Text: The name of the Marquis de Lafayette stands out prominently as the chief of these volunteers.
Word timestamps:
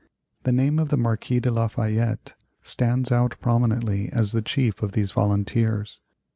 The 0.45 0.51
name 0.51 0.79
of 0.79 0.89
the 0.89 0.97
Marquis 0.97 1.39
de 1.41 1.51
Lafayette 1.51 2.33
stands 2.63 3.11
out 3.11 3.35
prominently 3.39 4.09
as 4.09 4.31
the 4.31 4.41
chief 4.41 4.81
of 4.81 4.93
these 4.93 5.11
volunteers. 5.11 6.01